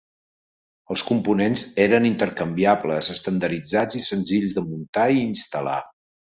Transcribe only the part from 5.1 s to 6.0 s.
i instal·lar.